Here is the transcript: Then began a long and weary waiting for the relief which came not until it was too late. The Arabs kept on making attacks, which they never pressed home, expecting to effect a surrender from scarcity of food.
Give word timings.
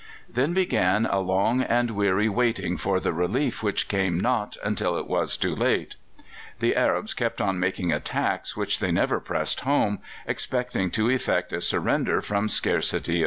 Then 0.27 0.55
began 0.55 1.05
a 1.05 1.19
long 1.19 1.61
and 1.61 1.91
weary 1.91 2.27
waiting 2.27 2.75
for 2.75 2.99
the 2.99 3.13
relief 3.13 3.61
which 3.61 3.87
came 3.87 4.19
not 4.19 4.57
until 4.63 4.97
it 4.97 5.07
was 5.07 5.37
too 5.37 5.53
late. 5.55 5.95
The 6.59 6.75
Arabs 6.75 7.13
kept 7.13 7.39
on 7.39 7.59
making 7.59 7.91
attacks, 7.93 8.57
which 8.57 8.79
they 8.79 8.91
never 8.91 9.19
pressed 9.19 9.59
home, 9.59 9.99
expecting 10.25 10.89
to 10.89 11.11
effect 11.11 11.53
a 11.53 11.61
surrender 11.61 12.19
from 12.19 12.49
scarcity 12.49 13.19
of 13.19 13.19
food. 13.19 13.19